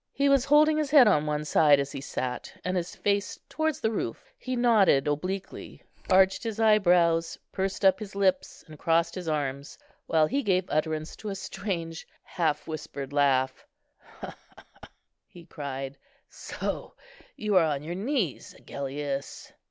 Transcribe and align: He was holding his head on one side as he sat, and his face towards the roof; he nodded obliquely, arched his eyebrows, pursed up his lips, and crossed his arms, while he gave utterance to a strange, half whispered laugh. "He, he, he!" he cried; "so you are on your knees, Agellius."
He 0.13 0.29
was 0.29 0.45
holding 0.45 0.77
his 0.79 0.89
head 0.89 1.07
on 1.07 1.27
one 1.27 1.45
side 1.45 1.79
as 1.79 1.91
he 1.91 2.01
sat, 2.01 2.51
and 2.65 2.75
his 2.75 2.95
face 2.95 3.37
towards 3.47 3.79
the 3.79 3.91
roof; 3.91 4.33
he 4.35 4.55
nodded 4.55 5.07
obliquely, 5.07 5.83
arched 6.09 6.41
his 6.41 6.59
eyebrows, 6.59 7.37
pursed 7.51 7.85
up 7.85 7.99
his 7.99 8.15
lips, 8.15 8.63
and 8.67 8.79
crossed 8.79 9.13
his 9.13 9.27
arms, 9.27 9.77
while 10.07 10.25
he 10.25 10.41
gave 10.41 10.65
utterance 10.69 11.15
to 11.17 11.29
a 11.29 11.35
strange, 11.35 12.07
half 12.23 12.67
whispered 12.67 13.13
laugh. 13.13 13.63
"He, 14.09 14.25
he, 14.25 14.33
he!" 15.27 15.39
he 15.41 15.45
cried; 15.45 15.99
"so 16.31 16.95
you 17.35 17.55
are 17.55 17.65
on 17.65 17.83
your 17.83 17.93
knees, 17.93 18.55
Agellius." 18.57 19.53